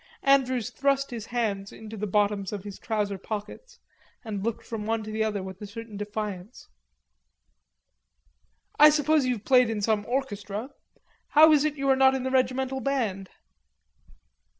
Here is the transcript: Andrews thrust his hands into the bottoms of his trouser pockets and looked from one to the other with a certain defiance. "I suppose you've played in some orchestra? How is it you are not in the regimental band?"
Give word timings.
Andrews 0.23 0.71
thrust 0.71 1.11
his 1.11 1.27
hands 1.27 1.71
into 1.71 1.95
the 1.95 2.07
bottoms 2.07 2.51
of 2.51 2.63
his 2.63 2.79
trouser 2.79 3.19
pockets 3.19 3.77
and 4.25 4.43
looked 4.43 4.65
from 4.65 4.87
one 4.87 5.03
to 5.03 5.11
the 5.11 5.23
other 5.23 5.43
with 5.43 5.61
a 5.61 5.67
certain 5.67 5.95
defiance. 5.95 6.67
"I 8.79 8.89
suppose 8.89 9.27
you've 9.27 9.45
played 9.45 9.69
in 9.69 9.79
some 9.79 10.03
orchestra? 10.07 10.71
How 11.27 11.51
is 11.53 11.65
it 11.65 11.75
you 11.77 11.87
are 11.87 11.95
not 11.95 12.15
in 12.15 12.23
the 12.23 12.31
regimental 12.31 12.79
band?" 12.79 13.29